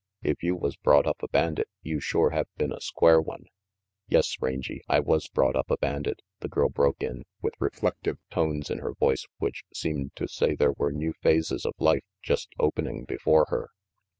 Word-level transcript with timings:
If 0.23 0.41
you 0.41 0.55
was 0.55 0.77
brought 0.77 1.05
up 1.05 1.21
a 1.21 1.27
bandit, 1.27 1.69
you 1.83 1.99
shore 1.99 2.31
have 2.31 2.47
been 2.57 2.71
a 2.73 2.81
square 2.81 3.21
one." 3.21 3.45
"Yes, 4.07 4.35
Rangy, 4.41 4.81
I 4.89 4.99
was 4.99 5.27
brought 5.27 5.55
up 5.55 5.69
a 5.69 5.77
bandit," 5.77 6.23
the 6.39 6.47
girl 6.49 6.69
broke 6.69 7.03
in, 7.03 7.21
with 7.43 7.53
reflective 7.59 8.17
tones 8.31 8.71
in 8.71 8.79
her 8.79 8.95
voice 8.95 9.27
which 9.37 9.63
seemed 9.75 10.15
to 10.15 10.27
say 10.27 10.55
there 10.55 10.71
were 10.71 10.91
new 10.91 11.13
phases 11.21 11.67
of 11.67 11.75
life 11.77 12.03
just 12.23 12.49
opening 12.59 13.03
before 13.05 13.45
her. 13.49 13.69